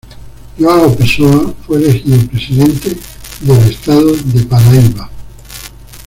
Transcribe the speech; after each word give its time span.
João 0.57 0.95
Pessoa 0.95 1.53
fue 1.67 1.77
elegido 1.77 2.27
presidente 2.27 2.97
del 3.43 3.69
estado 3.71 4.17
de 4.17 4.43
Paraíba. 4.47 5.07